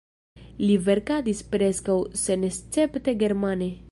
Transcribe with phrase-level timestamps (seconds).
[0.61, 3.73] Li verkadis preskaŭ senescepte germane.